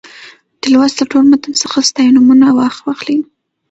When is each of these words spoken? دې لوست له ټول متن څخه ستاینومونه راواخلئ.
دې 0.59 0.67
لوست 0.73 0.97
له 0.99 1.05
ټول 1.11 1.23
متن 1.31 1.53
څخه 1.61 1.77
ستاینومونه 1.89 2.45
راواخلئ. 2.49 3.17